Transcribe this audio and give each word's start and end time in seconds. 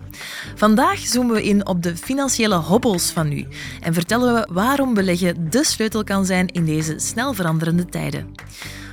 Vandaag 0.55 0.99
zoomen 0.99 1.35
we 1.35 1.45
in 1.45 1.67
op 1.67 1.83
de 1.83 1.97
financiële 1.97 2.57
hobbels 2.57 3.11
van 3.11 3.29
nu 3.29 3.47
en 3.81 3.95
vertellen 3.95 4.35
we 4.35 4.49
waarom 4.53 4.95
beleggen 4.95 5.51
de 5.51 5.65
sleutel 5.65 6.05
kan 6.05 6.25
zijn 6.25 6.47
in 6.47 6.65
deze 6.65 6.99
snel 6.99 7.33
veranderende 7.33 7.85
tijden. 7.85 8.35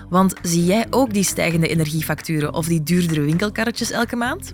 Want 0.10 0.34
zie 0.42 0.66
jij 0.66 0.86
ook 0.90 1.14
die 1.14 1.24
stijgende 1.24 1.68
energiefacturen 1.68 2.54
of 2.54 2.68
die 2.68 2.84
duurdere 2.84 3.22
winkelkarretjes 3.22 3.92
elke 3.92 4.16
maand? 4.16 4.54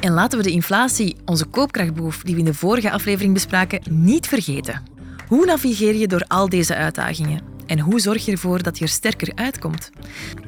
En 0.00 0.12
laten 0.12 0.38
we 0.38 0.44
de 0.44 0.50
inflatie, 0.50 1.16
onze 1.24 1.44
koopkrachtbehoefte 1.44 2.24
die 2.24 2.34
we 2.34 2.40
in 2.40 2.46
de 2.46 2.54
vorige 2.54 2.90
aflevering 2.90 3.34
bespraken, 3.34 3.80
niet 3.90 4.26
vergeten. 4.26 4.82
Hoe 5.28 5.44
navigeer 5.44 5.94
je 5.94 6.06
door 6.06 6.24
al 6.28 6.48
deze 6.48 6.74
uitdagingen? 6.74 7.40
En 7.66 7.78
hoe 7.78 8.00
zorg 8.00 8.24
je 8.24 8.32
ervoor 8.32 8.62
dat 8.62 8.78
je 8.78 8.84
er 8.84 8.90
sterker 8.90 9.32
uitkomt? 9.34 9.90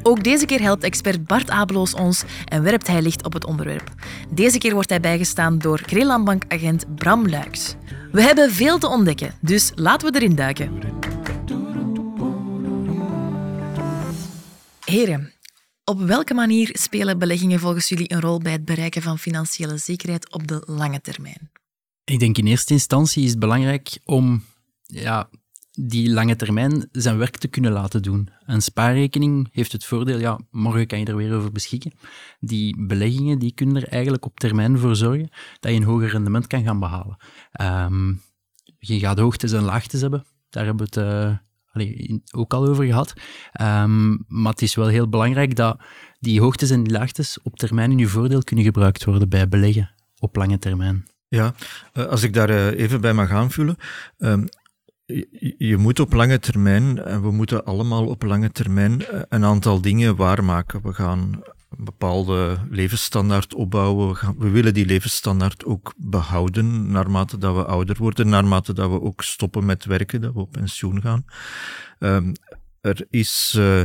Ook 0.03 0.25
deze 0.25 0.47
keer 0.47 0.61
helpt 0.61 0.85
expert 0.85 1.27
Bart 1.27 1.51
Abeloos 1.51 1.95
ons 1.95 2.25
en 2.45 2.63
werpt 2.63 2.87
hij 2.87 3.03
licht 3.03 3.25
op 3.25 3.33
het 3.33 3.45
onderwerp. 3.47 3.91
Deze 4.31 4.59
keer 4.59 4.75
wordt 4.75 4.89
hij 4.89 5.01
bijgestaan 5.01 5.59
door 5.59 5.81
Kreelandbank-agent 5.83 6.95
Bram 6.95 7.29
Luiks. 7.29 7.75
We 8.13 8.23
hebben 8.23 8.53
veel 8.53 8.79
te 8.79 8.89
ontdekken, 8.89 9.35
dus 9.41 9.73
laten 9.75 10.13
we 10.13 10.19
erin 10.19 10.35
duiken. 10.35 10.71
Heren, 14.95 15.33
op 15.85 16.01
welke 16.01 16.35
manier 16.35 16.71
spelen 16.73 17.19
beleggingen 17.19 17.61
volgens 17.61 17.89
jullie 17.89 18.13
een 18.13 18.21
rol 18.21 18.39
bij 18.39 18.53
het 18.53 18.65
bereiken 18.65 19.03
van 19.03 19.19
financiële 19.19 19.77
zekerheid 19.77 20.33
op 20.33 20.49
de 20.49 20.63
lange 20.67 21.01
termijn? 21.01 21.51
Ik 22.05 22.19
denk 22.19 22.39
in 22.39 22.47
eerste 22.47 22.73
instantie 22.73 23.25
is 23.25 23.31
het 23.31 23.39
belangrijk 23.39 23.99
om 24.05 24.45
ja, 24.83 25.29
die 25.71 26.11
lange 26.11 26.37
termijn 26.37 26.89
zijn 26.93 27.19
werk 27.19 27.37
te 27.37 27.49
kunnen 27.49 27.73
laten 27.73 28.03
doen. 28.03 28.29
Een 28.47 28.63
spaarrekening 28.63 29.49
heeft 29.53 29.73
het 29.73 29.85
voordeel, 29.85 30.19
ja, 30.19 30.41
morgen 30.51 30.87
kan 30.87 30.99
je 30.99 31.05
er 31.05 31.17
weer 31.17 31.35
over 31.35 31.53
beschikken. 31.53 31.93
Die 32.41 32.87
beleggingen 32.87 33.39
die 33.39 33.55
kunnen 33.55 33.77
er 33.83 33.89
eigenlijk 33.89 34.25
op 34.25 34.39
termijn 34.39 34.79
voor 34.79 34.97
zorgen 34.97 35.31
dat 35.61 35.73
je 35.73 35.77
een 35.77 35.85
hoger 35.85 36.09
rendement 36.09 36.47
kan 36.47 36.65
gaan 36.65 36.81
behalen. 36.81 37.17
Ehm, 37.53 38.09
je 38.79 38.99
gaat 38.99 39.19
hoogtes 39.19 39.53
en 39.53 39.63
laagtes 39.63 40.01
hebben. 40.01 40.25
Daar 40.51 40.65
hebben 40.65 40.89
we 40.91 41.01
het 41.01 41.09
uh, 41.09 41.37
allee, 41.75 42.23
ook 42.31 42.55
al 42.55 42.67
over 42.67 42.85
gehad. 42.85 43.13
Ehm, 43.53 44.11
maar 44.29 44.53
het 44.53 44.63
is 44.63 44.75
wel 44.75 44.87
heel 44.87 45.09
belangrijk 45.09 45.57
dat 45.57 45.81
die 46.21 46.41
hoogtes 46.41 46.71
en 46.71 46.83
die 46.83 46.93
laagtes 46.93 47.39
op 47.43 47.57
termijn 47.57 47.91
in 47.91 47.99
je 47.99 48.07
voordeel 48.07 48.43
kunnen 48.43 48.65
gebruikt 48.65 49.05
worden 49.05 49.29
bij 49.29 49.49
beleggen 49.49 49.91
op 50.19 50.37
lange 50.37 50.59
termijn. 50.59 51.07
Ja, 51.29 51.55
eh, 51.93 52.05
als 52.05 52.23
ik 52.23 52.33
daar 52.33 52.51
eh, 52.51 52.79
even 52.79 53.01
bij 53.01 53.13
mag 53.13 53.31
aanvullen. 53.31 53.77
Um, 54.19 54.49
je 55.59 55.77
moet 55.77 56.01
op 56.01 56.13
lange 56.13 56.39
termijn, 56.39 57.05
en 57.05 57.23
we 57.23 57.31
moeten 57.31 57.65
allemaal 57.65 58.07
op 58.07 58.23
lange 58.23 58.51
termijn 58.51 59.07
eh, 59.07 59.21
een 59.29 59.45
aantal 59.45 59.81
dingen 59.81 60.17
waarmaken. 60.17 60.83
We 60.83 60.93
gaan 60.93 61.43
bepaalde 61.79 62.59
levensstandaard 62.71 63.55
opbouwen. 63.55 64.35
We, 64.39 64.49
willen 64.49 64.75
die 64.75 64.87
levensstandaard 64.87 65.65
ook 65.65 65.95
behouden 65.97 66.91
naarmate 66.91 67.39
dat 67.39 67.55
we 67.55 67.65
ouder 67.65 67.97
worden, 67.99 68.29
naarmate 68.29 68.73
dat 68.73 68.91
we 68.91 69.01
ook 69.01 69.23
stoppen 69.23 69.65
met 69.65 69.85
werken, 69.85 70.21
dat 70.21 70.33
we 70.33 70.41
op 70.41 70.53
pensioen 70.53 71.01
gaan. 71.01 71.25
Um, 71.99 72.33
er 72.81 73.07
is 73.11 73.55
uh, 73.59 73.83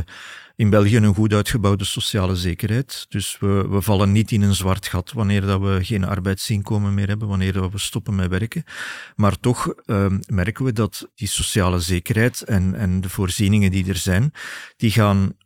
in 0.56 0.70
België 0.70 0.96
een 0.96 1.14
goed 1.14 1.32
uitgebouwde 1.32 1.84
sociale 1.84 2.36
zekerheid. 2.36 3.06
Dus 3.08 3.36
we, 3.38 3.66
we 3.68 3.82
vallen 3.82 4.12
niet 4.12 4.30
in 4.30 4.42
een 4.42 4.54
zwart 4.54 4.86
gat 4.86 5.12
wanneer 5.12 5.40
dat 5.40 5.60
we 5.60 5.78
geen 5.82 6.04
arbeidsinkomen 6.04 6.94
meer 6.94 7.08
hebben, 7.08 7.28
wanneer 7.28 7.52
dat 7.52 7.72
we 7.72 7.78
stoppen 7.78 8.14
met 8.14 8.30
werken. 8.30 8.64
Maar 9.16 9.38
toch 9.38 9.74
uh, 9.86 10.06
merken 10.26 10.64
we 10.64 10.72
dat 10.72 11.10
die 11.14 11.28
sociale 11.28 11.80
zekerheid 11.80 12.42
en, 12.42 12.74
en 12.74 13.00
de 13.00 13.08
voorzieningen 13.08 13.70
die 13.70 13.88
er 13.88 13.96
zijn, 13.96 14.32
die 14.76 14.90
gaan 14.90 15.36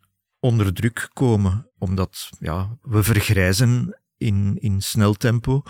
onder 0.40 0.72
druk 0.72 1.08
komen, 1.12 1.70
omdat 1.84 2.30
ja, 2.38 2.78
we 2.82 3.02
vergrijzen 3.02 3.98
in, 4.16 4.56
in 4.60 4.82
snel 4.82 5.14
tempo. 5.14 5.62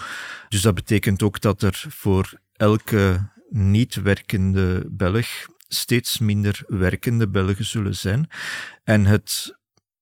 Dus 0.49 0.63
dat 0.63 0.75
betekent 0.75 1.23
ook 1.23 1.41
dat 1.41 1.63
er 1.63 1.85
voor 1.89 2.41
elke 2.53 3.31
niet 3.51 3.95
werkende 3.95 4.87
Belg 4.91 5.27
steeds 5.69 6.19
minder 6.19 6.63
werkende 6.67 7.29
Belgen 7.29 7.65
zullen 7.65 7.97
zijn. 7.97 8.29
En 8.85 9.05
het 9.05 9.59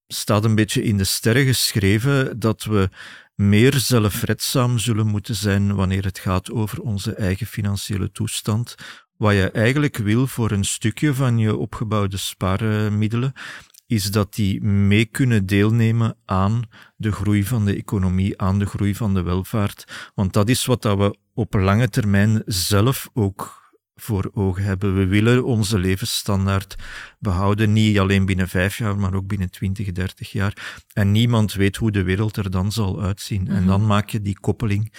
staat 0.06 0.45
een 0.45 0.55
beetje 0.55 0.83
in 0.83 0.97
de 0.97 1.05
sterren 1.05 1.45
geschreven 1.45 2.39
dat 2.39 2.65
we 2.65 2.89
meer 3.34 3.75
zelfredzaam 3.75 4.79
zullen 4.79 5.06
moeten 5.06 5.34
zijn 5.34 5.75
wanneer 5.75 6.05
het 6.05 6.19
gaat 6.19 6.50
over 6.50 6.81
onze 6.81 7.15
eigen 7.15 7.47
financiële 7.47 8.11
toestand. 8.11 8.75
Wat 9.17 9.34
je 9.34 9.50
eigenlijk 9.50 9.97
wil 9.97 10.27
voor 10.27 10.50
een 10.50 10.65
stukje 10.65 11.15
van 11.15 11.39
je 11.39 11.56
opgebouwde 11.56 12.17
spaarmiddelen, 12.17 13.33
is 13.92 14.10
dat 14.10 14.34
die 14.34 14.62
mee 14.62 15.04
kunnen 15.04 15.47
deelnemen 15.47 16.16
aan 16.25 16.62
de 16.97 17.12
groei 17.12 17.44
van 17.44 17.64
de 17.64 17.76
economie, 17.76 18.41
aan 18.41 18.58
de 18.58 18.66
groei 18.66 18.94
van 18.94 19.14
de 19.14 19.22
welvaart. 19.22 20.10
Want 20.14 20.32
dat 20.32 20.48
is 20.48 20.64
wat 20.64 20.82
dat 20.82 20.98
we 20.98 21.16
op 21.34 21.54
lange 21.54 21.88
termijn 21.88 22.42
zelf 22.47 23.08
ook 23.12 23.60
voor 23.94 24.31
ogen 24.34 24.64
hebben. 24.64 24.97
We 24.97 25.06
willen 25.06 25.44
onze 25.44 25.78
levensstandaard 25.78 26.76
behouden, 27.19 27.72
niet 27.72 27.98
alleen 27.98 28.26
binnen 28.26 28.48
vijf 28.48 28.78
jaar, 28.78 28.98
maar 28.98 29.14
ook 29.14 29.26
binnen 29.26 29.50
twintig, 29.50 29.92
dertig 29.92 30.32
jaar. 30.32 30.82
En 30.92 31.12
niemand 31.12 31.52
weet 31.52 31.76
hoe 31.76 31.91
de 31.91 32.02
wereld 32.02 32.36
er 32.36 32.50
dan 32.50 32.72
zal 32.72 33.02
uitzien. 33.02 33.48
En 33.48 33.58
mhm. 33.58 33.66
dan 33.66 33.86
maak 33.86 34.10
je 34.10 34.22
die 34.22 34.41
koppeling 34.41 34.92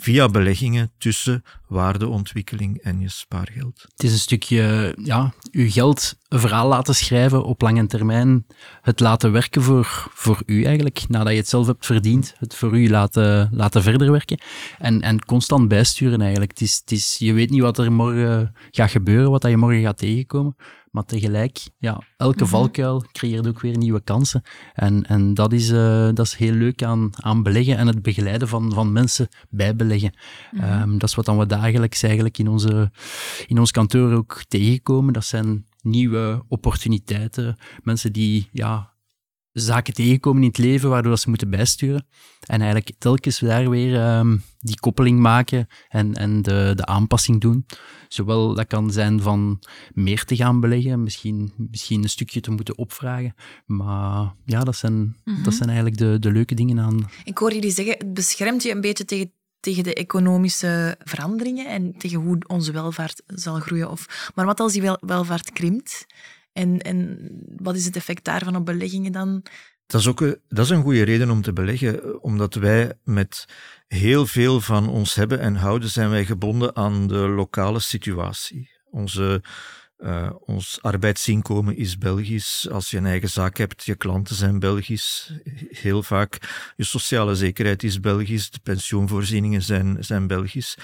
via 0.00 0.28
beleggingen 0.28 0.90
tussen 0.98 1.44
waardeontwikkeling 1.66 2.78
en 2.82 3.00
je 3.00 3.08
spaargeld. 3.08 3.84
Het 3.88 4.02
is 4.02 4.12
een 4.12 4.18
stukje, 4.18 4.94
ja, 5.02 5.32
je 5.50 5.70
geld 5.70 6.16
een 6.28 6.38
verhaal 6.38 6.68
laten 6.68 6.94
schrijven 6.94 7.44
op 7.44 7.60
lange 7.62 7.86
termijn, 7.86 8.46
het 8.82 9.00
laten 9.00 9.32
werken 9.32 9.62
voor, 9.62 10.08
voor 10.14 10.42
u 10.46 10.64
eigenlijk, 10.64 11.04
nadat 11.08 11.32
je 11.32 11.38
het 11.38 11.48
zelf 11.48 11.66
hebt 11.66 11.86
verdiend, 11.86 12.34
het 12.38 12.54
voor 12.54 12.78
u 12.78 12.90
laten, 12.90 13.48
laten 13.52 13.82
verder 13.82 14.10
werken 14.10 14.40
en, 14.78 15.00
en 15.00 15.24
constant 15.24 15.68
bijsturen 15.68 16.20
eigenlijk. 16.20 16.50
Het 16.50 16.60
is, 16.60 16.76
het 16.80 16.90
is, 16.90 17.16
je 17.18 17.32
weet 17.32 17.50
niet 17.50 17.62
wat 17.62 17.78
er 17.78 17.92
morgen 17.92 18.54
gaat 18.70 18.90
gebeuren, 18.90 19.30
wat 19.30 19.42
dat 19.42 19.50
je 19.50 19.56
morgen 19.56 19.82
gaat 19.82 19.98
tegenkomen, 19.98 20.56
maar 20.90 21.04
tegelijk, 21.04 21.58
ja, 21.78 22.02
elke 22.16 22.42
mhm. 22.42 22.50
valkuil 22.52 23.04
creëert 23.12 23.48
ook 23.48 23.60
weer 23.60 23.76
nieuwe 23.76 24.00
kansen. 24.00 24.42
En, 24.74 25.06
en 25.06 25.34
dat, 25.34 25.52
is, 25.52 25.70
uh, 25.70 26.08
dat 26.14 26.26
is 26.26 26.34
heel 26.34 26.52
leuk 26.52 26.82
aan, 26.82 27.10
aan 27.12 27.42
beleggen 27.42 27.76
en 27.76 27.86
het 27.86 28.02
begeleiden 28.02 28.48
van, 28.48 28.72
van 28.72 28.92
mensen 28.92 29.28
bij 29.50 29.76
beleggen. 29.76 30.12
Mm 30.50 30.98
dat 30.98 31.08
is 31.08 31.14
wat 31.14 31.24
dan 31.24 31.38
we 31.38 31.46
dagelijks 31.46 32.02
eigenlijk 32.02 32.38
in, 32.38 32.48
onze, 32.48 32.90
in 33.46 33.58
ons 33.58 33.70
kantoor 33.70 34.12
ook 34.12 34.42
tegenkomen. 34.48 35.12
Dat 35.12 35.24
zijn 35.24 35.66
nieuwe 35.82 36.44
opportuniteiten. 36.48 37.56
Mensen 37.82 38.12
die 38.12 38.48
ja, 38.52 38.92
zaken 39.60 39.94
tegenkomen 39.94 40.42
in 40.42 40.48
het 40.48 40.58
leven 40.58 40.90
waardoor 40.90 41.18
ze 41.18 41.28
moeten 41.28 41.50
bijsturen. 41.50 42.06
En 42.40 42.60
eigenlijk 42.60 42.90
telkens 42.98 43.38
daar 43.38 43.70
weer 43.70 44.18
um, 44.18 44.42
die 44.58 44.80
koppeling 44.80 45.18
maken 45.18 45.66
en, 45.88 46.14
en 46.14 46.42
de, 46.42 46.72
de 46.76 46.86
aanpassing 46.86 47.40
doen. 47.40 47.66
Zowel 48.08 48.54
dat 48.54 48.66
kan 48.66 48.90
zijn 48.90 49.20
van 49.20 49.62
meer 49.92 50.24
te 50.24 50.36
gaan 50.36 50.60
beleggen, 50.60 51.02
misschien, 51.02 51.52
misschien 51.56 52.02
een 52.02 52.08
stukje 52.08 52.40
te 52.40 52.50
moeten 52.50 52.78
opvragen. 52.78 53.34
Maar 53.66 54.34
ja, 54.44 54.64
dat 54.64 54.76
zijn, 54.76 54.94
mm 54.94 55.14
-hmm. 55.24 55.42
dat 55.42 55.54
zijn 55.54 55.68
eigenlijk 55.68 55.98
de, 55.98 56.18
de 56.18 56.32
leuke 56.32 56.54
dingen 56.54 56.80
aan. 56.80 57.10
Ik 57.24 57.38
hoor 57.38 57.52
jullie 57.52 57.70
zeggen, 57.70 57.94
het 57.98 58.14
beschermt 58.14 58.62
je 58.62 58.70
een 58.70 58.80
beetje 58.80 59.04
tegen 59.04 59.36
tegen 59.60 59.82
de 59.82 59.94
economische 59.94 60.96
veranderingen 60.98 61.66
en 61.66 61.94
tegen 61.98 62.18
hoe 62.18 62.38
onze 62.46 62.72
welvaart 62.72 63.22
zal 63.26 63.60
groeien. 63.60 63.90
Of, 63.90 64.30
maar 64.34 64.46
wat 64.46 64.60
als 64.60 64.72
die 64.72 64.82
welvaart 65.00 65.52
krimpt? 65.52 66.06
En, 66.58 66.80
en 66.80 67.28
wat 67.56 67.76
is 67.76 67.84
het 67.84 67.96
effect 67.96 68.24
daarvan 68.24 68.56
op 68.56 68.66
beleggingen 68.66 69.12
dan? 69.12 69.42
Dat 69.86 70.00
is 70.00 70.06
ook 70.06 70.20
een, 70.20 70.40
dat 70.48 70.64
is 70.64 70.70
een 70.70 70.82
goede 70.82 71.02
reden 71.02 71.30
om 71.30 71.42
te 71.42 71.52
beleggen, 71.52 72.22
omdat 72.22 72.54
wij 72.54 72.92
met 73.04 73.44
heel 73.86 74.26
veel 74.26 74.60
van 74.60 74.88
ons 74.88 75.14
hebben 75.14 75.40
en 75.40 75.54
houden, 75.56 75.88
zijn 75.88 76.10
wij 76.10 76.24
gebonden 76.24 76.76
aan 76.76 77.06
de 77.06 77.28
lokale 77.28 77.80
situatie. 77.80 78.70
Onze 78.90 79.42
uh, 79.98 80.30
ons 80.44 80.78
arbeidsinkomen 80.82 81.76
is 81.76 81.98
Belgisch. 81.98 82.68
Als 82.70 82.90
je 82.90 82.96
een 82.96 83.06
eigen 83.06 83.28
zaak 83.28 83.56
hebt, 83.56 83.84
je 83.84 83.94
klanten 83.94 84.34
zijn 84.34 84.58
Belgisch. 84.58 85.32
Heel 85.70 86.02
vaak. 86.02 86.38
Je 86.76 86.84
sociale 86.84 87.34
zekerheid 87.34 87.82
is 87.82 88.00
Belgisch. 88.00 88.50
De 88.50 88.58
pensioenvoorzieningen 88.62 89.62
zijn, 89.62 89.96
zijn 90.00 90.26
Belgisch. 90.26 90.76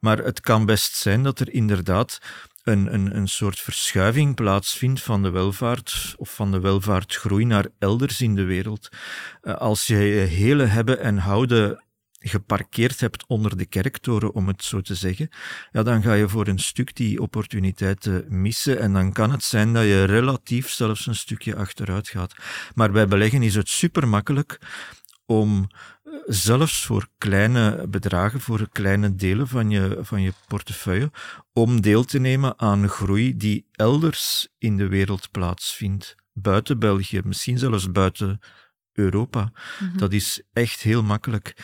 Maar 0.00 0.18
het 0.18 0.40
kan 0.40 0.66
best 0.66 0.94
zijn 0.94 1.22
dat 1.22 1.40
er 1.40 1.52
inderdaad 1.52 2.18
een, 2.62 2.94
een, 2.94 3.16
een 3.16 3.28
soort 3.28 3.60
verschuiving 3.60 4.34
plaatsvindt 4.34 5.02
van 5.02 5.22
de 5.22 5.30
welvaart 5.30 6.14
of 6.16 6.34
van 6.34 6.52
de 6.52 6.60
welvaartgroei 6.60 7.44
naar 7.44 7.66
elders 7.78 8.20
in 8.20 8.34
de 8.34 8.44
wereld. 8.44 8.88
Uh, 9.42 9.54
als 9.54 9.86
je 9.86 9.96
je 9.96 10.20
hele 10.20 10.64
hebben 10.64 11.00
en 11.00 11.18
houden 11.18 11.84
geparkeerd 12.22 13.00
hebt 13.00 13.26
onder 13.26 13.56
de 13.56 13.66
kerktoren, 13.66 14.34
om 14.34 14.48
het 14.48 14.64
zo 14.64 14.80
te 14.80 14.94
zeggen, 14.94 15.28
ja, 15.72 15.82
dan 15.82 16.02
ga 16.02 16.14
je 16.14 16.28
voor 16.28 16.46
een 16.46 16.58
stuk 16.58 16.96
die 16.96 17.20
opportuniteiten 17.20 18.24
missen 18.28 18.78
en 18.78 18.92
dan 18.92 19.12
kan 19.12 19.30
het 19.30 19.44
zijn 19.44 19.72
dat 19.72 19.84
je 19.84 20.04
relatief 20.04 20.70
zelfs 20.70 21.06
een 21.06 21.14
stukje 21.14 21.56
achteruit 21.56 22.08
gaat. 22.08 22.34
Maar 22.74 22.92
bij 22.92 23.06
beleggen 23.06 23.42
is 23.42 23.54
het 23.54 23.68
super 23.68 24.08
makkelijk 24.08 24.58
om 25.26 25.66
eh, 26.02 26.12
zelfs 26.26 26.84
voor 26.84 27.08
kleine 27.18 27.86
bedragen, 27.88 28.40
voor 28.40 28.68
kleine 28.72 29.14
delen 29.14 29.48
van 29.48 29.70
je, 29.70 29.98
van 30.00 30.22
je 30.22 30.32
portefeuille, 30.46 31.10
om 31.52 31.80
deel 31.80 32.04
te 32.04 32.18
nemen 32.18 32.58
aan 32.58 32.88
groei 32.88 33.36
die 33.36 33.66
elders 33.72 34.48
in 34.58 34.76
de 34.76 34.88
wereld 34.88 35.30
plaatsvindt. 35.30 36.14
Buiten 36.32 36.78
België, 36.78 37.20
misschien 37.24 37.58
zelfs 37.58 37.90
buiten 37.90 38.40
Europa. 38.92 39.52
Mhm. 39.80 39.98
Dat 39.98 40.12
is 40.12 40.42
echt 40.52 40.80
heel 40.80 41.02
makkelijk. 41.02 41.56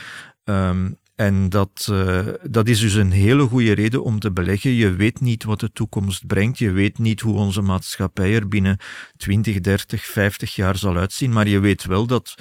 Ehm, 0.45 0.91
en 1.19 1.49
dat, 1.49 1.89
uh, 1.91 2.27
dat 2.43 2.69
is 2.69 2.81
dus 2.81 2.95
een 2.95 3.11
hele 3.11 3.47
goede 3.47 3.73
reden 3.73 4.05
om 4.05 4.19
te 4.19 4.33
beleggen. 4.33 4.71
Je 4.71 4.95
weet 4.95 5.21
niet 5.21 5.45
wat 5.45 5.61
de 5.61 5.73
toekomst 5.73 6.27
brengt. 6.27 6.59
Je 6.59 6.71
weet 6.71 6.99
niet 6.99 7.21
hoe 7.21 7.37
onze 7.37 7.63
maatschappij 7.63 8.35
er 8.35 8.49
binnen 8.49 8.79
20, 9.17 9.61
30, 9.61 10.05
50 10.05 10.55
jaar 10.55 10.77
zal 10.77 10.97
uitzien. 10.97 11.33
Maar 11.33 11.49
je 11.49 11.59
weet 11.59 11.85
wel 11.85 12.07
dat 12.07 12.35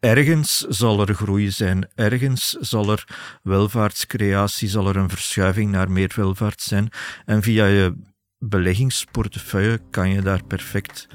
ergens 0.00 0.58
zal 0.58 1.00
er 1.00 1.14
groei 1.14 1.50
zijn. 1.50 1.88
Ergens 1.94 2.50
zal 2.50 2.90
er 2.90 3.04
welvaartscreatie, 3.42 4.68
zal 4.68 4.88
er 4.88 4.96
een 4.96 5.08
verschuiving 5.08 5.70
naar 5.70 5.90
meer 5.90 6.12
welvaart 6.16 6.60
zijn. 6.60 6.88
En 7.24 7.42
via 7.42 7.66
je 7.66 7.94
beleggingsportefeuille 8.38 9.80
kan 9.90 10.10
je 10.10 10.22
daar 10.22 10.44
perfect 10.44 11.06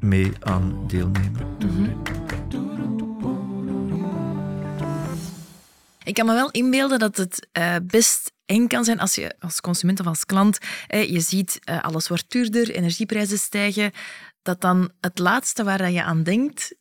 mee 0.00 0.32
aan 0.40 0.86
deelnemen. 0.86 1.56
Ik 6.04 6.14
kan 6.14 6.26
me 6.26 6.32
wel 6.32 6.50
inbeelden 6.50 6.98
dat 6.98 7.16
het 7.16 7.48
uh, 7.58 7.76
best 7.82 8.32
eng 8.46 8.66
kan 8.66 8.84
zijn 8.84 9.00
als 9.00 9.14
je 9.14 9.34
als 9.38 9.60
consument 9.60 10.00
of 10.00 10.06
als 10.06 10.24
klant, 10.24 10.58
eh, 10.86 11.10
je 11.10 11.20
ziet 11.20 11.58
uh, 11.70 11.82
alles 11.82 12.08
wordt 12.08 12.30
duurder, 12.30 12.70
energieprijzen 12.70 13.38
stijgen, 13.38 13.92
dat 14.42 14.60
dan 14.60 14.90
het 15.00 15.18
laatste 15.18 15.64
waar 15.64 15.90
je 15.90 16.02
aan 16.02 16.22
denkt 16.22 16.74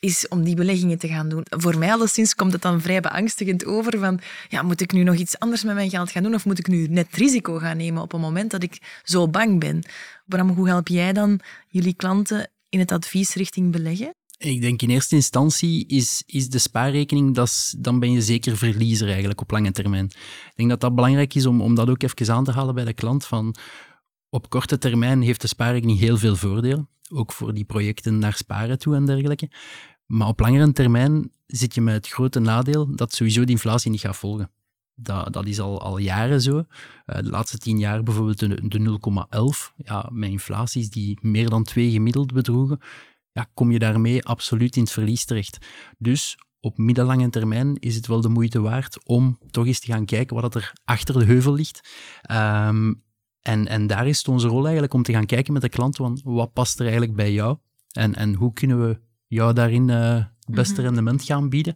is 0.00 0.28
om 0.28 0.44
die 0.44 0.54
beleggingen 0.54 0.98
te 0.98 1.08
gaan 1.08 1.28
doen. 1.28 1.42
Voor 1.48 1.78
mij 1.78 1.92
alleszins 1.92 2.34
komt 2.34 2.52
het 2.52 2.62
dan 2.62 2.80
vrij 2.80 3.00
beangstigend 3.00 3.64
over 3.64 3.98
van 3.98 4.20
ja, 4.48 4.62
moet 4.62 4.80
ik 4.80 4.92
nu 4.92 5.02
nog 5.02 5.14
iets 5.14 5.38
anders 5.38 5.64
met 5.64 5.74
mijn 5.74 5.90
geld 5.90 6.10
gaan 6.10 6.22
doen 6.22 6.34
of 6.34 6.44
moet 6.44 6.58
ik 6.58 6.66
nu 6.66 6.86
net 6.86 7.06
risico 7.10 7.58
gaan 7.58 7.76
nemen 7.76 8.02
op 8.02 8.12
een 8.12 8.20
moment 8.20 8.50
dat 8.50 8.62
ik 8.62 9.00
zo 9.04 9.28
bang 9.28 9.60
ben? 9.60 9.82
Bram, 10.26 10.48
hoe 10.48 10.68
help 10.68 10.88
jij 10.88 11.12
dan 11.12 11.40
jullie 11.68 11.94
klanten 11.94 12.50
in 12.68 12.78
het 12.78 12.92
advies 12.92 13.34
richting 13.34 13.72
beleggen? 13.72 14.14
Ik 14.38 14.60
denk 14.60 14.82
in 14.82 14.90
eerste 14.90 15.14
instantie 15.14 15.86
is, 15.86 16.22
is 16.26 16.48
de 16.48 16.58
spaarrekening, 16.58 17.34
dat 17.34 17.74
dan 17.78 17.98
ben 17.98 18.12
je 18.12 18.22
zeker 18.22 18.56
verliezer 18.56 19.08
eigenlijk 19.08 19.40
op 19.40 19.50
lange 19.50 19.72
termijn. 19.72 20.04
Ik 20.04 20.52
denk 20.54 20.68
dat 20.68 20.80
dat 20.80 20.94
belangrijk 20.94 21.34
is 21.34 21.46
om, 21.46 21.60
om 21.60 21.74
dat 21.74 21.88
ook 21.88 22.02
even 22.02 22.34
aan 22.34 22.44
te 22.44 22.52
halen 22.52 22.74
bij 22.74 22.84
de 22.84 22.92
klant. 22.92 23.26
Van 23.26 23.54
op 24.30 24.48
korte 24.48 24.78
termijn 24.78 25.22
heeft 25.22 25.40
de 25.40 25.48
spaarrekening 25.48 25.98
heel 25.98 26.16
veel 26.16 26.36
voordelen, 26.36 26.88
ook 27.10 27.32
voor 27.32 27.54
die 27.54 27.64
projecten 27.64 28.18
naar 28.18 28.34
sparen 28.34 28.78
toe 28.78 28.94
en 28.94 29.06
dergelijke. 29.06 29.50
Maar 30.06 30.28
op 30.28 30.40
langere 30.40 30.72
termijn 30.72 31.30
zit 31.46 31.74
je 31.74 31.80
met 31.80 31.94
het 31.94 32.08
grote 32.08 32.40
nadeel 32.40 32.96
dat 32.96 33.14
sowieso 33.14 33.44
de 33.44 33.52
inflatie 33.52 33.90
niet 33.90 34.00
gaat 34.00 34.16
volgen. 34.16 34.50
Dat, 34.94 35.32
dat 35.32 35.46
is 35.46 35.60
al, 35.60 35.80
al 35.80 35.98
jaren 35.98 36.40
zo. 36.40 36.56
Uh, 36.56 36.64
de 37.04 37.30
laatste 37.30 37.58
tien 37.58 37.78
jaar 37.78 38.02
bijvoorbeeld 38.02 38.38
de, 38.38 38.68
de 38.68 38.98
0,11. 39.70 39.74
Ja, 39.76 40.08
met 40.12 40.30
inflaties 40.30 40.90
die 40.90 41.18
meer 41.22 41.48
dan 41.48 41.64
twee 41.64 41.90
gemiddeld 41.90 42.32
bedroegen, 42.32 42.80
ja, 43.32 43.46
kom 43.54 43.70
je 43.70 43.78
daarmee 43.78 44.24
absoluut 44.24 44.76
in 44.76 44.82
het 44.82 44.92
verlies 44.92 45.24
terecht. 45.24 45.66
Dus 45.98 46.38
op 46.60 46.78
middellange 46.78 47.30
termijn 47.30 47.76
is 47.76 47.94
het 47.94 48.06
wel 48.06 48.20
de 48.20 48.28
moeite 48.28 48.60
waard 48.60 49.04
om 49.04 49.38
toch 49.50 49.66
eens 49.66 49.80
te 49.80 49.92
gaan 49.92 50.04
kijken 50.04 50.40
wat 50.40 50.54
er 50.54 50.72
achter 50.84 51.18
de 51.18 51.24
heuvel 51.24 51.52
ligt. 51.52 51.88
Um, 52.30 53.02
en, 53.42 53.66
en 53.68 53.86
daar 53.86 54.06
is 54.06 54.18
het 54.18 54.28
onze 54.28 54.48
rol 54.48 54.62
eigenlijk 54.62 54.94
om 54.94 55.02
te 55.02 55.12
gaan 55.12 55.26
kijken 55.26 55.52
met 55.52 55.62
de 55.62 55.68
klant, 55.68 55.96
van 55.96 56.20
wat 56.24 56.52
past 56.52 56.76
er 56.78 56.82
eigenlijk 56.82 57.14
bij 57.16 57.32
jou? 57.32 57.56
En, 57.92 58.14
en 58.14 58.34
hoe 58.34 58.52
kunnen 58.52 58.88
we 58.88 59.00
jou 59.26 59.52
daarin 59.52 59.88
uh, 59.88 60.14
het 60.14 60.54
beste 60.54 60.74
Mhm. 60.74 60.82
rendement 60.82 61.22
gaan 61.24 61.48
bieden? 61.48 61.74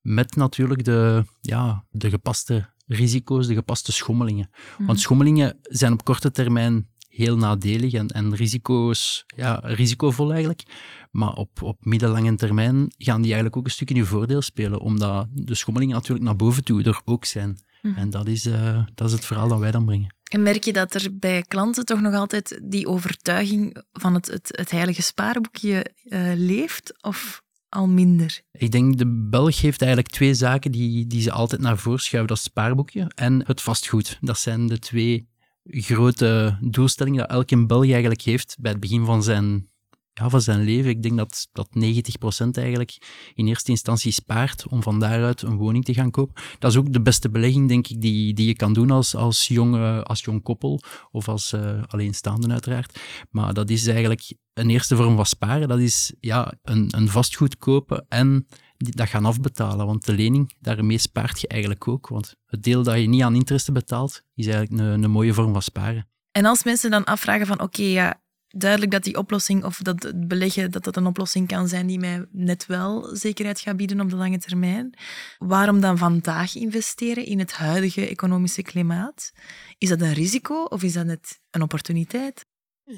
Met 0.00 0.36
natuurlijk 0.36 0.84
de, 0.84 1.24
ja, 1.40 1.84
de 1.90 2.10
gepaste 2.10 2.70
risico's, 2.86 3.46
de 3.46 3.54
gepaste 3.54 3.92
schommelingen. 3.92 4.50
Mhm. 4.76 4.86
Want 4.86 5.00
schommelingen 5.00 5.58
zijn 5.62 5.92
op 5.92 6.04
korte 6.04 6.30
termijn 6.30 6.88
heel 7.08 7.36
nadelig 7.36 7.92
en, 7.92 8.08
en 8.08 8.34
risico's, 8.34 9.24
ja, 9.26 9.60
risicovol 9.62 10.28
eigenlijk. 10.30 10.62
Maar 11.10 11.32
op, 11.32 11.62
op 11.62 11.84
middellange 11.84 12.34
termijn 12.34 12.92
gaan 12.98 13.16
die 13.16 13.32
eigenlijk 13.32 13.56
ook 13.56 13.64
een 13.64 13.70
stuk 13.70 13.90
in 13.90 13.96
je 13.96 14.04
voordeel 14.04 14.42
spelen, 14.42 14.80
omdat 14.80 15.26
de 15.30 15.54
schommelingen 15.54 15.94
natuurlijk 15.94 16.26
naar 16.26 16.36
boven 16.36 16.64
toe 16.64 16.82
er 16.82 17.00
ook 17.04 17.24
zijn. 17.24 17.58
Mhm. 17.82 17.98
En 17.98 18.10
dat 18.10 18.26
is, 18.26 18.46
uh, 18.46 18.86
dat 18.94 19.06
is 19.06 19.12
het 19.12 19.24
verhaal 19.24 19.48
dat 19.48 19.58
wij 19.58 19.70
dan 19.70 19.84
brengen. 19.84 20.16
En 20.28 20.42
merk 20.42 20.64
je 20.64 20.72
dat 20.72 20.94
er 20.94 21.18
bij 21.18 21.42
klanten 21.48 21.84
toch 21.84 22.00
nog 22.00 22.14
altijd 22.14 22.60
die 22.62 22.86
overtuiging 22.86 23.82
van 23.92 24.14
het, 24.14 24.26
het, 24.26 24.48
het 24.56 24.70
heilige 24.70 25.02
spaarboekje 25.02 25.86
uh, 26.04 26.32
leeft? 26.34 27.02
Of 27.02 27.42
al 27.68 27.88
minder? 27.88 28.40
Ik 28.52 28.70
denk 28.70 28.98
de 28.98 29.26
Belg 29.30 29.60
heeft 29.60 29.80
eigenlijk 29.80 30.12
twee 30.12 30.34
zaken 30.34 30.72
die, 30.72 31.06
die 31.06 31.22
ze 31.22 31.32
altijd 31.32 31.60
naar 31.60 31.78
voren 31.78 32.00
schuiven. 32.00 32.34
Dat 32.34 32.44
spaarboekje 32.44 33.10
en 33.14 33.46
het 33.46 33.60
vastgoed. 33.60 34.18
Dat 34.20 34.38
zijn 34.38 34.66
de 34.66 34.78
twee 34.78 35.28
grote 35.64 36.58
doelstellingen 36.60 37.18
dat 37.20 37.30
elke 37.30 37.66
Belg 37.66 37.90
eigenlijk 37.90 38.22
heeft 38.22 38.56
bij 38.60 38.70
het 38.70 38.80
begin 38.80 39.04
van 39.04 39.22
zijn, 39.22 39.70
ja, 40.18 40.28
van 40.28 40.40
zijn 40.40 40.64
leven. 40.64 40.90
Ik 40.90 41.02
denk 41.02 41.16
dat, 41.16 41.48
dat 41.52 41.68
90% 41.68 42.48
eigenlijk 42.50 42.96
in 43.34 43.46
eerste 43.46 43.70
instantie 43.70 44.12
spaart 44.12 44.68
om 44.68 44.82
van 44.82 45.00
daaruit 45.00 45.42
een 45.42 45.56
woning 45.56 45.84
te 45.84 45.94
gaan 45.94 46.10
kopen. 46.10 46.42
Dat 46.58 46.70
is 46.70 46.76
ook 46.76 46.92
de 46.92 47.02
beste 47.02 47.30
belegging, 47.30 47.68
denk 47.68 47.88
ik, 47.88 48.00
die, 48.00 48.34
die 48.34 48.46
je 48.46 48.54
kan 48.54 48.72
doen 48.72 48.90
als, 48.90 49.14
als, 49.14 49.46
jong, 49.46 49.74
uh, 49.74 50.00
als 50.00 50.20
jong 50.20 50.42
koppel 50.42 50.80
of 51.10 51.28
als 51.28 51.52
uh, 51.52 51.82
alleenstaande 51.86 52.48
uiteraard. 52.48 53.00
Maar 53.30 53.54
dat 53.54 53.70
is 53.70 53.86
eigenlijk 53.86 54.32
een 54.54 54.70
eerste 54.70 54.96
vorm 54.96 55.16
van 55.16 55.26
sparen. 55.26 55.68
Dat 55.68 55.78
is 55.78 56.12
ja, 56.20 56.52
een, 56.62 56.88
een 56.96 57.08
vastgoed 57.08 57.56
kopen 57.56 58.06
en 58.08 58.46
dat 58.76 59.08
gaan 59.08 59.24
afbetalen. 59.24 59.86
Want 59.86 60.04
de 60.04 60.12
lening, 60.12 60.54
daarmee 60.60 60.98
spaart 60.98 61.40
je 61.40 61.48
eigenlijk 61.48 61.88
ook. 61.88 62.08
Want 62.08 62.34
het 62.46 62.62
deel 62.62 62.82
dat 62.82 63.00
je 63.00 63.08
niet 63.08 63.22
aan 63.22 63.34
interesse 63.34 63.72
betaalt, 63.72 64.22
is 64.34 64.46
eigenlijk 64.46 64.82
een, 64.82 65.02
een 65.02 65.10
mooie 65.10 65.34
vorm 65.34 65.52
van 65.52 65.62
sparen. 65.62 66.08
En 66.32 66.44
als 66.44 66.64
mensen 66.64 66.90
dan 66.90 67.04
afvragen 67.04 67.46
van 67.46 67.60
oké, 67.60 67.82
ja, 67.82 68.20
duidelijk 68.60 68.90
dat 68.90 69.02
die 69.04 69.16
oplossing 69.16 69.64
of 69.64 69.78
dat 69.78 70.02
het 70.02 70.28
beleggen 70.28 70.70
dat 70.70 70.84
dat 70.84 70.96
een 70.96 71.06
oplossing 71.06 71.48
kan 71.48 71.68
zijn 71.68 71.86
die 71.86 71.98
mij 71.98 72.26
net 72.30 72.66
wel 72.66 73.16
zekerheid 73.16 73.60
gaat 73.60 73.76
bieden 73.76 74.00
op 74.00 74.10
de 74.10 74.16
lange 74.16 74.38
termijn. 74.38 74.94
Waarom 75.38 75.80
dan 75.80 75.98
vandaag 75.98 76.54
investeren 76.54 77.26
in 77.26 77.38
het 77.38 77.52
huidige 77.52 78.08
economische 78.08 78.62
klimaat? 78.62 79.32
Is 79.78 79.88
dat 79.88 80.00
een 80.00 80.12
risico 80.12 80.62
of 80.62 80.82
is 80.82 80.92
dat 80.92 81.06
net 81.06 81.40
een 81.50 81.62
opportuniteit? 81.62 82.46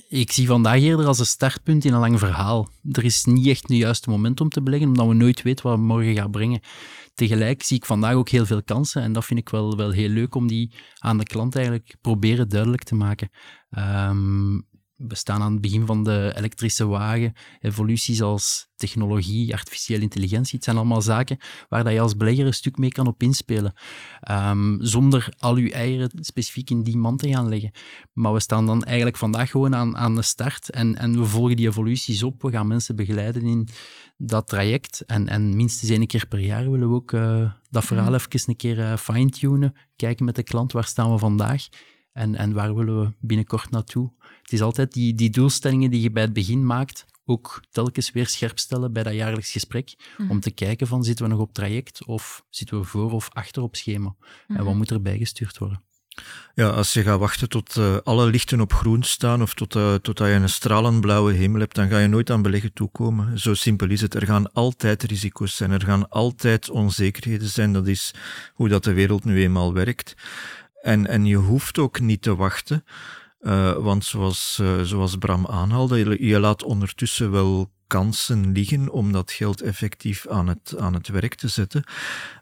Ik 0.09 0.33
zie 0.33 0.47
vandaag 0.47 0.81
eerder 0.81 1.07
als 1.07 1.19
een 1.19 1.27
startpunt 1.27 1.85
in 1.85 1.93
een 1.93 2.01
lang 2.01 2.19
verhaal. 2.19 2.69
Er 2.93 3.05
is 3.05 3.25
niet 3.25 3.47
echt 3.47 3.63
het 3.63 3.77
juiste 3.77 4.11
moment 4.11 4.41
om 4.41 4.49
te 4.49 4.63
beleggen, 4.63 4.89
omdat 4.89 5.07
we 5.07 5.15
nooit 5.15 5.43
weten 5.43 5.67
wat 5.67 5.79
morgen 5.79 6.15
gaat 6.15 6.31
brengen. 6.31 6.61
Tegelijk 7.15 7.63
zie 7.63 7.77
ik 7.77 7.85
vandaag 7.85 8.15
ook 8.15 8.29
heel 8.29 8.47
veel 8.47 8.63
kansen 8.63 9.03
en 9.03 9.13
dat 9.13 9.25
vind 9.25 9.39
ik 9.39 9.49
wel, 9.49 9.77
wel 9.77 9.91
heel 9.91 10.09
leuk 10.09 10.35
om 10.35 10.47
die 10.47 10.75
aan 10.99 11.19
de 11.19 11.25
klant 11.25 11.57
eigenlijk 11.57 11.97
proberen 12.01 12.49
duidelijk 12.49 12.83
te 12.83 12.95
maken. 12.95 13.31
Um, 13.79 14.69
we 15.09 15.15
staan 15.15 15.43
aan 15.43 15.53
het 15.53 15.61
begin 15.61 15.87
van 15.87 16.05
de 16.05 16.33
elektrische 16.37 16.87
wagen, 16.87 17.33
evoluties 17.61 18.23
als 18.23 18.69
technologie, 18.77 19.53
artificiële 19.53 20.03
intelligentie. 20.03 20.55
Het 20.55 20.65
zijn 20.65 20.77
allemaal 20.77 21.03
zaken 21.03 21.39
waar 21.69 21.85
dat 21.85 21.93
je 21.93 22.01
als 22.01 22.17
belegger 22.17 22.47
een 22.47 22.55
stuk 22.55 22.79
mee 22.79 22.91
kan 22.91 23.07
op 23.07 23.23
inspelen. 23.23 23.73
Um, 24.31 24.77
zonder 24.81 25.35
al 25.39 25.55
uw 25.55 25.69
eieren 25.69 26.11
specifiek 26.15 26.71
in 26.71 26.83
die 26.83 26.97
man 26.97 27.17
te 27.17 27.29
gaan 27.29 27.49
leggen. 27.49 27.71
Maar 28.13 28.33
we 28.33 28.41
staan 28.41 28.67
dan 28.67 28.85
eigenlijk 28.85 29.17
vandaag 29.17 29.51
gewoon 29.51 29.75
aan, 29.75 29.97
aan 29.97 30.15
de 30.15 30.23
start 30.23 30.71
en, 30.71 30.97
en 30.97 31.19
we 31.19 31.25
volgen 31.25 31.57
die 31.57 31.69
evoluties 31.69 32.23
op. 32.23 32.43
We 32.43 32.51
gaan 32.51 32.67
mensen 32.67 32.97
begeleiden 32.97 33.43
in 33.43 33.69
dat 34.17 34.49
traject. 34.49 35.01
En, 35.07 35.29
en 35.29 35.57
minstens 35.57 35.91
één 35.91 36.07
keer 36.07 36.27
per 36.27 36.41
jaar 36.41 36.71
willen 36.71 36.89
we 36.89 36.95
ook 36.95 37.13
uh, 37.13 37.53
dat 37.71 37.85
verhaal 37.85 38.15
even 38.15 38.41
een 38.47 38.57
keer 38.57 38.79
uh, 38.79 38.97
fine-tunen. 38.97 39.75
Kijken 39.97 40.25
met 40.25 40.35
de 40.35 40.43
klant, 40.43 40.73
waar 40.73 40.85
staan 40.85 41.13
we 41.13 41.19
vandaag? 41.19 41.69
En, 42.13 42.35
en 42.35 42.53
waar 42.53 42.75
willen 42.75 43.01
we 43.01 43.13
binnenkort 43.21 43.71
naartoe? 43.71 44.13
Het 44.51 44.59
is 44.59 44.65
altijd 44.65 44.93
die, 44.93 45.15
die 45.15 45.31
doelstellingen 45.31 45.91
die 45.91 46.01
je 46.01 46.11
bij 46.11 46.23
het 46.23 46.33
begin 46.33 46.67
maakt, 46.67 47.07
ook 47.25 47.61
telkens 47.71 48.11
weer 48.11 48.27
scherp 48.27 48.59
stellen 48.59 48.93
bij 48.93 49.03
dat 49.03 49.15
jaarlijks 49.15 49.51
gesprek, 49.53 49.95
Mhm. 50.19 50.31
om 50.31 50.41
te 50.41 50.51
kijken 50.51 50.87
van 50.87 51.05
zitten 51.05 51.25
we 51.25 51.31
nog 51.31 51.41
op 51.41 51.53
traject 51.53 52.05
of 52.05 52.45
zitten 52.49 52.79
we 52.79 52.85
voor 52.85 53.11
of 53.13 53.29
achter 53.33 53.63
op 53.63 53.77
schema? 53.77 54.15
En 54.49 54.55
Mhm. 54.55 54.65
wat 54.65 54.75
moet 54.75 54.91
er 54.91 55.03
bijgestuurd 55.03 55.59
worden? 55.59 55.83
Ja, 56.55 56.69
als 56.69 56.93
je 56.93 57.03
gaat 57.03 57.19
wachten 57.19 57.49
tot 57.49 57.77
uh, 57.77 57.97
alle 57.97 58.27
lichten 58.27 58.61
op 58.61 58.73
groen 58.73 59.03
staan 59.03 59.43
of 59.43 59.55
tot, 59.55 59.75
uh, 59.75 59.95
totdat 59.95 60.29
je 60.29 60.35
een 60.35 60.49
stralend 60.49 61.01
blauwe 61.01 61.33
hemel 61.33 61.61
hebt, 61.61 61.75
dan 61.75 61.89
ga 61.89 61.99
je 61.99 62.09
nooit 62.09 62.31
aan 62.31 62.43
beleggen 62.43 62.73
toekomen. 62.73 63.39
Zo 63.39 63.55
simpel 63.55 63.89
is 63.91 64.01
het. 64.01 64.15
Er 64.15 64.27
gaan 64.27 64.53
altijd 64.53 65.03
risico's 65.03 65.57
zijn, 65.57 65.71
er 65.71 65.83
gaan 65.85 66.09
altijd 66.09 66.71
onzekerheden 66.71 67.49
zijn. 67.49 67.73
Dat 67.73 67.87
is 67.87 68.15
hoe 68.55 68.69
dat 68.69 68.85
de 68.85 68.93
wereld 68.93 69.25
nu 69.25 69.43
eenmaal 69.43 69.73
werkt. 69.73 70.15
En, 70.83 71.07
en 71.07 71.25
je 71.25 71.37
hoeft 71.37 71.79
ook 71.79 72.01
niet 72.01 72.23
te 72.23 72.37
wachten, 72.37 72.85
uh, 73.41 73.73
want 73.73 74.05
zoals, 74.05 74.59
uh, 74.63 74.81
zoals 74.81 75.17
Bram 75.17 75.47
aanhaalde, 75.47 76.27
je, 76.27 76.41
laat 76.41 76.63
ondertussen 76.63 77.31
wel 77.31 77.71
kansen 77.87 78.53
liggen 78.53 78.91
om 78.91 79.13
dat 79.13 79.33
geld 79.33 79.61
effectief 79.61 80.27
aan 80.27 80.49
het, 80.49 80.75
aan 80.79 80.95
het 80.95 81.09
werk 81.09 81.35
te 81.35 81.49
zetten. 81.49 81.85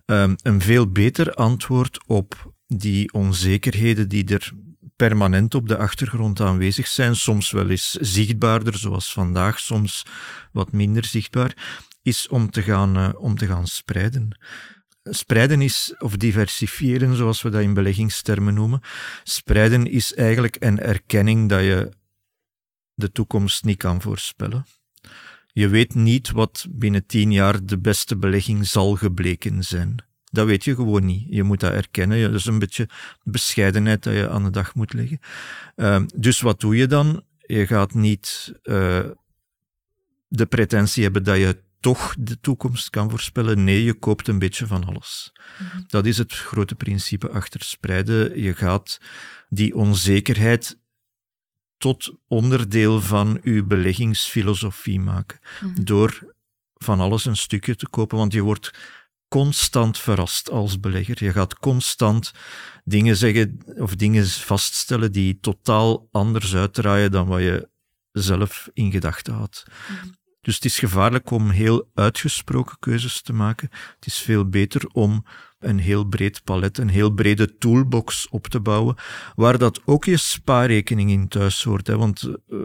Um, 0.07 0.37
een 0.43 0.61
veel 0.61 0.93
beter 0.93 1.35
antwoord 1.35 2.01
op 2.07 2.53
die 2.67 3.13
onzekerheden 3.13 4.09
die 4.09 4.25
er 4.25 4.53
permanent 4.97 5.55
op 5.55 5.69
de 5.69 5.77
achtergrond 5.77 6.41
aanwezig 6.41 6.87
zijn, 6.87 7.17
soms 7.17 7.51
wel 7.51 7.69
eens 7.71 7.91
zichtbaarder, 7.91 8.79
zoals 8.79 9.13
vandaag, 9.13 9.59
soms 9.59 10.07
wat 10.53 10.73
minder 10.73 11.05
zichtbaar, 11.05 11.57
is 12.03 12.29
om 12.29 12.51
te 12.51 12.63
gaan, 12.63 12.97
uh, 12.97 13.09
om 13.17 13.37
te 13.37 13.47
gaan 13.47 13.67
spreiden. 13.67 14.39
Spreiden 15.11 15.61
is, 15.61 15.95
of 15.99 16.17
diversifiëren, 16.17 17.17
zoals 17.17 17.43
we 17.43 17.51
dat 17.51 17.63
in 17.63 17.75
beleggingstermen 17.75 18.55
noemen. 18.55 18.81
Spreiden 19.23 19.87
is 19.87 20.15
eigenlijk 20.15 20.57
een 20.59 20.81
erkenning 20.81 21.49
dat 21.49 21.61
je 21.61 21.91
de 22.95 23.13
toekomst 23.13 23.65
niet 23.65 23.79
kan 23.79 24.01
voorspellen. 24.01 24.67
Je 25.53 25.69
weet 25.69 25.95
niet 25.95 26.31
wat 26.31 26.67
binnen 26.71 27.07
tien 27.07 27.33
jaar 27.33 27.65
de 27.65 27.79
beste 27.79 28.17
belegging 28.17 28.67
zal 28.67 28.95
gebleken 28.95 29.63
zijn. 29.65 29.97
Dat 30.31 30.47
weet 30.47 30.65
je 30.65 30.75
gewoon 30.75 31.05
niet. 31.05 31.27
Je 31.29 31.43
moet 31.43 31.61
dat 31.61 31.73
erkennen. 31.73 32.23
Dat 32.23 32.41
is 32.41 32.45
een 32.45 32.59
beetje 32.59 32.89
bescheidenheid 33.23 34.03
dat 34.03 34.15
je 34.15 34.29
aan 34.29 34.45
de 34.45 34.51
dag 34.51 34.75
moet 34.75 34.93
leggen. 34.93 35.21
Uh, 35.77 36.03
dus 36.15 36.41
wat 36.41 36.61
doe 36.61 36.77
je 36.77 36.87
dan? 36.87 37.23
Je 37.39 37.67
gaat 37.67 37.95
niet 37.95 38.53
uh, 38.63 39.01
de 40.29 40.47
pretentie 40.47 41.03
hebben 41.03 41.25
dat 41.25 41.37
je 41.37 41.59
toch 41.81 42.15
de 42.19 42.41
toekomst 42.41 42.91
kan 42.91 43.11
voorspellen. 43.11 43.65
Nee, 43.65 43.85
je 43.85 43.95
koopt 43.95 44.29
een 44.29 44.39
beetje 44.39 44.67
van 44.67 44.85
alles. 44.85 45.33
Mm-hmm. 45.59 45.85
Dat 45.87 46.07
is 46.07 46.19
het 46.19 46.33
grote 46.33 46.75
principe 46.75 47.31
achter 47.31 47.63
spreiden. 47.63 48.41
Je 48.41 48.55
gaat 48.55 49.01
die 49.49 49.75
onzekerheid 49.75 50.79
tot 51.77 52.15
onderdeel 52.27 53.01
van 53.01 53.41
uw 53.43 53.67
beleggingsfilosofie 53.67 55.01
maken. 55.01 55.39
Mm-hmm. 55.61 55.85
Door 55.85 56.35
van 56.75 57.01
alles 57.01 57.25
een 57.25 57.37
stukje 57.37 57.77
te 57.77 57.89
kopen, 57.89 58.19
want 58.19 58.33
je 58.33 58.43
wordt 58.43 58.71
constant 59.29 59.99
verrast 59.99 60.51
als 60.51 60.81
belegger. 60.81 61.25
Je 61.25 61.33
gaat 61.33 61.59
constant 61.59 62.33
dingen 62.85 63.17
zeggen 63.17 63.63
of 63.77 63.95
dingen 63.95 64.27
vaststellen 64.27 65.13
die 65.13 65.39
totaal 65.41 66.09
anders 66.11 66.55
uitdraaien 66.55 67.11
dan 67.11 67.27
wat 67.27 67.41
je 67.41 67.69
zelf 68.13 68.69
in 68.73 68.91
gedachten 68.91 69.35
had. 69.35 69.65
Mm-hmm. 69.91 70.17
Dus 70.49 70.57
het 70.57 70.65
is 70.67 70.79
gevaarlijk 70.79 71.31
om 71.31 71.51
heel 71.51 71.89
uitgesproken 71.95 72.77
keuzes 72.79 73.23
te 73.23 73.33
maken. 73.33 73.69
Het 73.71 74.07
is 74.07 74.19
veel 74.19 74.49
beter 74.49 74.89
om 74.93 75.25
een 75.59 75.79
heel 75.79 76.05
breed 76.05 76.45
palet, 76.45 76.79
een 76.79 76.89
heel 76.89 77.11
brede 77.11 77.59
toolbox 77.59 78.29
op 78.29 78.47
te 78.47 78.61
bouwen, 78.61 78.97
waar 79.35 79.59
dat 79.59 79.81
ook 79.85 80.05
je 80.05 80.17
spaarrekening 80.17 81.11
in 81.11 81.29
thuis 81.29 81.63
hoort. 81.63 81.87
Hè? 81.87 81.97
Want 81.97 82.23
uh, 82.49 82.59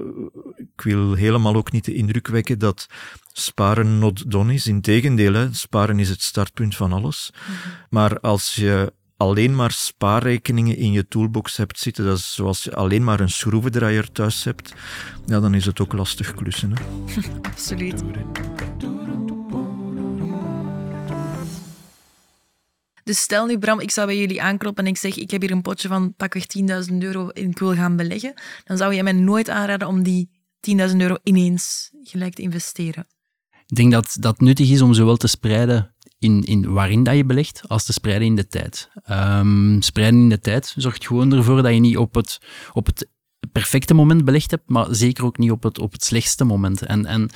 ik 0.56 0.82
wil 0.82 1.14
helemaal 1.14 1.56
ook 1.56 1.72
niet 1.72 1.86
de 1.86 1.94
indruk 1.94 2.28
wekken 2.28 2.60
dat 2.60 2.88
sparen 3.34 4.00
not 4.00 4.32
done 4.32 4.54
is. 4.54 4.68
Integendeel, 4.68 5.34
hè? 5.34 5.54
sparen 5.54 6.00
is 6.00 6.10
het 6.10 6.22
startpunt 6.22 6.76
van 6.76 6.94
alles. 6.94 7.32
Mm 7.34 7.54
-hmm. 7.54 7.72
Maar 7.90 8.20
als 8.20 8.56
je 8.56 8.94
alleen 9.24 9.56
maar 9.56 9.72
spaarrekeningen 9.72 10.78
in 10.78 10.92
je 10.92 11.08
toolbox 11.08 11.58
hebt 11.58 11.80
zitten, 11.80 12.06
dat 12.06 12.18
is 12.18 12.34
zoals 12.34 12.64
je 12.64 12.76
alleen 12.76 13.04
maar 13.04 13.20
een 13.20 13.30
schroevendraaier 13.30 14.12
thuis 14.12 14.44
hebt, 14.44 14.74
ja, 15.26 15.40
dan 15.40 15.54
is 15.54 15.66
het 15.66 15.80
ook 15.80 15.94
lastig 15.94 16.34
klussen. 16.34 16.74
Hè? 16.74 16.84
Absoluut. 17.52 18.04
Dus 23.04 23.20
stel 23.22 23.46
nu, 23.46 23.58
Bram, 23.58 23.80
ik 23.80 23.92
zou 23.92 24.08
bij 24.08 24.18
jullie 24.18 24.42
aankloppen 24.42 24.86
en 24.86 24.90
ik 24.90 24.98
zeg, 24.98 25.18
ik 25.18 25.32
heb 25.32 25.42
hier 25.42 25.52
een 25.52 25.62
potje 25.62 25.88
van 25.88 26.14
pakweg 26.16 26.46
10.000 26.90 26.98
euro 27.00 27.30
en 27.30 27.50
ik 27.50 27.60
wil 27.60 27.74
gaan 27.74 27.96
beleggen. 27.96 28.34
Dan 28.64 28.78
zou 28.78 28.94
jij 28.94 29.04
mij 29.04 29.12
nooit 29.12 29.50
aanraden 29.50 29.88
om 29.88 30.04
die 30.04 30.30
10.000 30.90 30.96
euro 30.98 31.18
ineens 31.24 31.92
gelijk 32.04 32.34
te 32.34 32.42
investeren. 32.42 33.08
Ik 33.68 33.76
denk 33.76 33.92
dat 33.92 34.18
dat 34.20 34.40
nuttig 34.40 34.70
is 34.70 34.82
om 34.82 34.94
zowel 34.94 35.18
te 35.18 35.28
spreiden 35.28 35.93
in, 36.24 36.44
in 36.44 36.74
waarin 36.74 37.04
dat 37.04 37.16
je 37.16 37.26
belegt, 37.26 37.62
als 37.68 37.86
te 37.86 37.94
spreiden 37.94 38.28
in 38.28 38.36
de 38.36 38.48
tijd. 38.48 38.90
Um, 39.10 39.82
spreiden 39.82 40.20
in 40.20 40.30
de 40.30 40.40
tijd 40.40 40.74
zorgt 40.78 41.08
gewoon 41.08 41.34
ervoor 41.34 41.62
dat 41.62 41.74
je 41.74 41.80
niet 41.80 41.98
op 41.98 42.16
het, 42.16 42.40
op 42.74 42.86
het 42.86 43.10
perfecte 43.52 43.94
moment 43.94 44.26
belegd 44.26 44.52
hebt, 44.52 44.70
maar 44.70 44.96
zeker 44.96 45.26
ook 45.26 45.38
niet 45.38 45.52
op 45.52 45.64
het, 45.64 45.80
op 45.80 45.92
het 45.92 46.04
slechtste 46.04 46.44
moment. 46.44 46.82
En, 46.82 47.06
en 47.06 47.30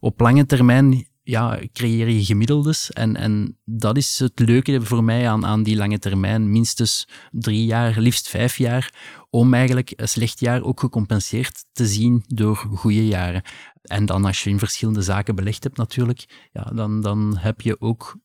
op 0.00 0.20
lange 0.20 0.46
termijn 0.46 1.06
ja, 1.22 1.58
creëer 1.72 2.08
je 2.08 2.24
gemiddeldes. 2.24 2.90
En, 2.90 3.16
en 3.16 3.58
dat 3.64 3.96
is 3.96 4.18
het 4.18 4.38
leuke 4.38 4.82
voor 4.82 5.04
mij 5.04 5.28
aan, 5.28 5.46
aan 5.46 5.62
die 5.62 5.76
lange 5.76 5.98
termijn, 5.98 6.50
minstens 6.50 7.08
drie 7.30 7.64
jaar, 7.64 7.98
liefst 7.98 8.28
vijf 8.28 8.56
jaar, 8.56 8.92
om 9.30 9.54
eigenlijk 9.54 9.92
een 9.96 10.08
slecht 10.08 10.40
jaar 10.40 10.62
ook 10.62 10.80
gecompenseerd 10.80 11.64
te 11.72 11.86
zien 11.86 12.24
door 12.26 12.56
goede 12.56 13.06
jaren. 13.06 13.42
En 13.82 14.06
dan 14.06 14.24
als 14.24 14.42
je 14.42 14.50
in 14.50 14.58
verschillende 14.58 15.02
zaken 15.02 15.34
belegd 15.34 15.62
hebt 15.62 15.76
natuurlijk, 15.76 16.48
ja, 16.52 16.62
dan, 16.62 17.00
dan 17.00 17.36
heb 17.38 17.60
je 17.60 17.80
ook 17.80 18.16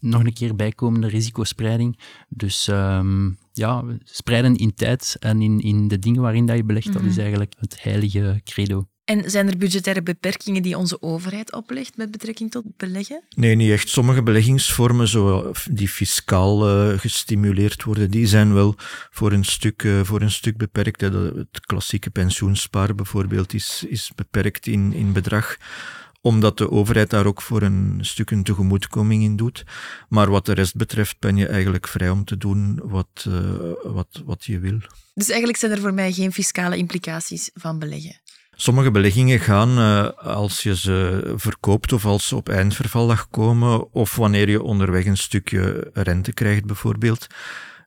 nog 0.00 0.24
een 0.24 0.32
keer 0.32 0.56
bijkomende 0.56 1.08
risicospreiding. 1.08 1.98
Dus 2.28 2.66
um, 2.66 3.38
ja, 3.52 3.84
spreiden 4.04 4.56
in 4.56 4.74
tijd 4.74 5.16
en 5.20 5.42
in, 5.42 5.60
in 5.60 5.88
de 5.88 5.98
dingen 5.98 6.22
waarin 6.22 6.46
dat 6.46 6.56
je 6.56 6.64
belegt, 6.64 6.92
dat 6.92 7.02
is 7.02 7.10
mhm. 7.10 7.20
eigenlijk 7.20 7.54
het 7.58 7.82
heilige 7.82 8.40
credo. 8.44 8.86
En 9.08 9.30
zijn 9.30 9.48
er 9.48 9.56
budgettaire 9.56 10.02
beperkingen 10.02 10.62
die 10.62 10.78
onze 10.78 11.02
overheid 11.02 11.52
oplegt 11.52 11.96
met 11.96 12.10
betrekking 12.10 12.50
tot 12.50 12.64
beleggen? 12.76 13.22
Nee, 13.36 13.54
niet 13.54 13.70
echt. 13.70 13.88
Sommige 13.88 14.22
beleggingsvormen, 14.22 15.08
zo, 15.08 15.52
die 15.70 15.88
fiscaal 15.88 16.68
uh, 16.68 16.98
gestimuleerd 16.98 17.84
worden, 17.84 18.10
die 18.10 18.26
zijn 18.26 18.54
wel 18.54 18.74
voor 19.10 19.32
een 19.32 19.44
stuk, 19.44 19.82
uh, 19.82 20.00
voor 20.02 20.20
een 20.20 20.30
stuk 20.30 20.56
beperkt. 20.56 21.00
Het 21.00 21.60
klassieke 21.66 22.10
pensioensparen 22.10 22.96
bijvoorbeeld 22.96 23.54
is, 23.54 23.84
is 23.88 24.12
beperkt 24.14 24.66
in, 24.66 24.92
in 24.92 25.12
bedrag 25.12 25.56
omdat 26.20 26.58
de 26.58 26.70
overheid 26.70 27.10
daar 27.10 27.26
ook 27.26 27.42
voor 27.42 27.62
een 27.62 27.98
stuk 28.00 28.30
een 28.30 28.42
tegemoetkoming 28.42 29.22
in 29.22 29.36
doet. 29.36 29.64
Maar 30.08 30.30
wat 30.30 30.46
de 30.46 30.52
rest 30.52 30.76
betreft 30.76 31.16
ben 31.18 31.36
je 31.36 31.46
eigenlijk 31.46 31.88
vrij 31.88 32.10
om 32.10 32.24
te 32.24 32.36
doen 32.36 32.80
wat, 32.82 33.24
uh, 33.28 33.50
wat, 33.82 34.22
wat 34.24 34.44
je 34.44 34.58
wil. 34.58 34.78
Dus 35.14 35.28
eigenlijk 35.28 35.58
zijn 35.58 35.72
er 35.72 35.80
voor 35.80 35.94
mij 35.94 36.12
geen 36.12 36.32
fiscale 36.32 36.76
implicaties 36.76 37.50
van 37.54 37.78
beleggen? 37.78 38.20
Sommige 38.60 38.90
beleggingen 38.90 39.40
gaan, 39.40 39.78
uh, 39.78 40.08
als 40.26 40.62
je 40.62 40.76
ze 40.76 41.32
verkoopt 41.36 41.92
of 41.92 42.04
als 42.04 42.28
ze 42.28 42.36
op 42.36 42.48
eindvervaldag 42.48 43.28
komen, 43.30 43.92
of 43.92 44.16
wanneer 44.16 44.50
je 44.50 44.62
onderweg 44.62 45.06
een 45.06 45.16
stukje 45.16 45.90
rente 45.92 46.32
krijgt 46.32 46.64
bijvoorbeeld, 46.64 47.26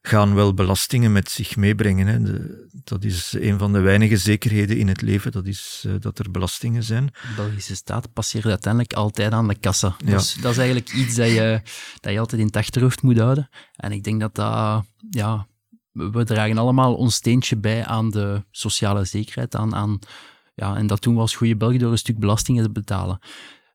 gaan 0.01 0.35
wel 0.35 0.53
belastingen 0.53 1.11
met 1.11 1.29
zich 1.29 1.55
meebrengen. 1.55 2.07
Hè. 2.07 2.21
De, 2.21 2.67
dat 2.83 3.03
is 3.03 3.35
een 3.39 3.57
van 3.57 3.73
de 3.73 3.79
weinige 3.79 4.17
zekerheden 4.17 4.77
in 4.77 4.87
het 4.87 5.01
leven, 5.01 5.31
dat 5.31 5.45
is 5.45 5.83
uh, 5.87 5.93
dat 5.99 6.19
er 6.19 6.31
belastingen 6.31 6.83
zijn. 6.83 7.05
De 7.05 7.33
Belgische 7.35 7.75
staat 7.75 8.13
passeert 8.13 8.45
uiteindelijk 8.45 8.93
altijd 8.93 9.31
aan 9.31 9.47
de 9.47 9.55
kassa. 9.55 9.95
Ja. 10.05 10.11
Dus 10.11 10.33
dat 10.33 10.51
is 10.51 10.57
eigenlijk 10.57 10.93
iets 10.93 11.15
dat 11.15 11.27
je, 11.27 11.61
dat 11.99 12.13
je 12.13 12.19
altijd 12.19 12.41
in 12.41 12.47
het 12.47 12.55
achterhoofd 12.55 13.01
moet 13.01 13.19
houden. 13.19 13.49
En 13.75 13.91
ik 13.91 14.03
denk 14.03 14.19
dat 14.19 14.35
dat, 14.35 14.85
ja, 15.09 15.47
we 15.91 16.23
dragen 16.23 16.57
allemaal 16.57 16.95
ons 16.95 17.15
steentje 17.15 17.57
bij 17.57 17.85
aan 17.85 18.09
de 18.09 18.43
sociale 18.51 19.05
zekerheid, 19.05 19.55
aan, 19.55 19.75
aan 19.75 19.99
ja, 20.53 20.75
en 20.75 20.87
dat 20.87 21.03
doen 21.03 21.13
we 21.13 21.19
als 21.19 21.35
goede 21.35 21.57
Belgen 21.57 21.79
door 21.79 21.91
een 21.91 21.97
stuk 21.97 22.19
belastingen 22.19 22.63
te 22.63 22.71
betalen 22.71 23.19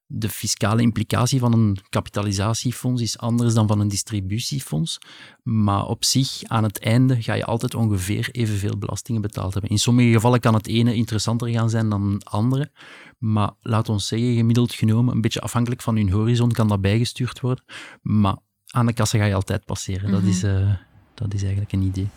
de 0.07 0.29
fiscale 0.29 0.83
implicatie 0.83 1.39
van 1.39 1.53
een 1.53 1.79
kapitalisatiefonds 1.89 3.03
is 3.03 3.19
anders 3.19 3.55
dan 3.55 3.67
van 3.67 3.81
een 3.81 3.89
distributiefonds. 3.89 4.99
Maar 5.43 5.85
op 5.85 6.05
zich, 6.05 6.43
aan 6.45 6.63
het 6.63 6.79
einde, 6.79 7.23
ga 7.23 7.35
je 7.35 7.45
altijd 7.45 7.75
ongeveer 7.75 8.29
evenveel 8.33 8.79
belastingen 8.79 9.23
betaald 9.23 9.53
hebben. 9.53 9.71
In 9.71 9.79
sommige 9.79 10.11
gevallen 10.11 10.41
kan 10.41 10.55
het 10.55 10.67
ene 10.67 10.95
interessanter 10.95 11.49
gaan 11.49 11.71
zijn 11.71 11.89
dan 11.89 12.13
het 12.13 12.25
andere. 12.25 12.71
Maar 13.19 13.51
laat 13.61 13.89
ons 13.89 14.07
zeggen, 14.07 14.35
gemiddeld 14.35 14.73
genomen, 14.73 15.15
een 15.15 15.21
beetje 15.21 15.41
afhankelijk 15.41 15.83
van 15.83 15.97
hun 15.97 16.11
horizon, 16.11 16.53
kan 16.53 16.69
dat 16.69 16.81
bijgestuurd 16.81 17.41
worden. 17.41 17.65
Maar 18.03 18.37
aan 18.67 18.87
de 18.87 18.93
kassa 18.93 19.19
ga 19.19 19.25
je 19.25 19.35
altijd 19.35 19.65
passeren. 19.65 20.11
dat, 20.11 20.21
mhm. 20.21 20.31
is, 20.31 20.45
uh, 20.45 20.71
dat 21.15 21.35
is 21.35 21.41
eigenlijk 21.41 21.73
een 21.73 21.83
idee. 21.83 22.09